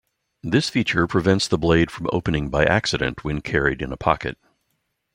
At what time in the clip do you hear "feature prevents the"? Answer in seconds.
0.67-1.59